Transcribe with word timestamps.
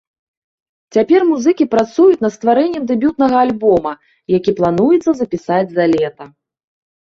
Цяпер 0.95 1.21
музыкі 1.31 1.67
працуюць 1.73 2.23
на 2.25 2.29
стварэннем 2.35 2.87
дэбютнага 2.93 3.37
альбома, 3.49 3.93
які 4.37 4.55
плануецца 4.63 5.11
запісаць 5.21 5.69
за 5.77 5.85
лета. 5.95 6.25